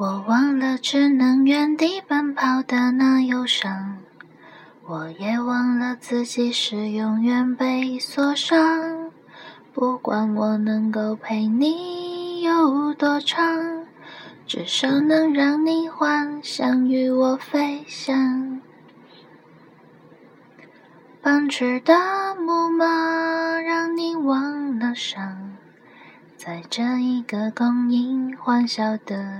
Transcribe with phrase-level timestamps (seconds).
[0.00, 3.98] 我忘了只能原地奔跑的那忧伤，
[4.86, 9.10] 我也忘了自己是永远被锁上。
[9.74, 13.84] 不管我能够陪你有多长，
[14.46, 18.58] 至少能让你幻想与我飞翔。
[21.20, 21.92] 奔驰的
[22.36, 22.86] 木马
[23.60, 25.50] 让你忘了伤。
[26.38, 29.39] 在这一个供应欢笑的